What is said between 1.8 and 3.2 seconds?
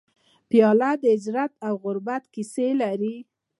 غربت کیسې لري.